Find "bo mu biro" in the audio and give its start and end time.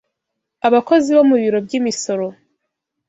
1.17-1.57